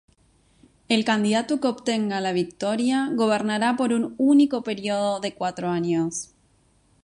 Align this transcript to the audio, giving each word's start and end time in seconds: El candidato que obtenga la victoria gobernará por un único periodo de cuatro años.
El 0.89 1.05
candidato 1.05 1.59
que 1.61 1.67
obtenga 1.67 2.21
la 2.21 2.31
victoria 2.31 3.11
gobernará 3.13 3.75
por 3.75 3.93
un 3.93 4.15
único 4.17 4.63
periodo 4.63 5.19
de 5.19 5.35
cuatro 5.35 5.67
años. 5.69 6.31